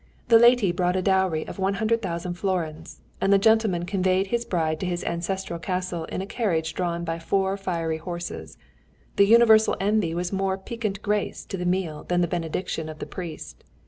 [0.29, 4.87] The lady brought a dowry of 100,000 florins, and the gentleman conveyed his bride to
[4.87, 8.57] his ancestral castle in a carriage drawn by four fiery horses.
[9.17, 12.97] The universal envy was a more piquant grace to the meal than the benediction of
[12.97, 13.63] the priest.